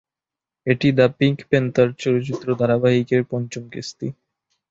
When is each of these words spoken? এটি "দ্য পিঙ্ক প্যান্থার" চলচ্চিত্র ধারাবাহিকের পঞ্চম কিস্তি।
এটি 0.67 0.87
"দ্য 0.91 1.07
পিঙ্ক 1.17 1.39
প্যান্থার" 1.49 1.89
চলচ্চিত্র 1.99 2.47
ধারাবাহিকের 2.59 3.21
পঞ্চম 3.31 3.63
কিস্তি। 3.73 4.07